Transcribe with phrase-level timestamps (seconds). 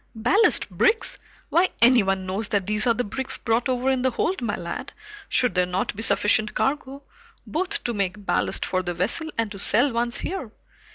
[0.15, 1.15] "Ballast bricks?
[1.49, 4.93] Why, anyone knows that these are the bricks brought over in the hold, my lad,
[5.29, 7.03] should there not be sufficient cargo,
[7.45, 10.49] both to make ballast for the vessel and to sell once here.